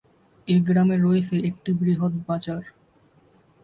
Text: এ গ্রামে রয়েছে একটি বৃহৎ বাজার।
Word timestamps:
এ 0.47 0.55
গ্রামে 0.59 0.95
রয়েছে 0.97 1.35
একটি 1.49 1.71
বৃহৎ 1.73 2.13
বাজার। 2.27 2.63